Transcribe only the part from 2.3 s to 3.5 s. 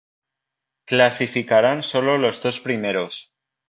dos primeros.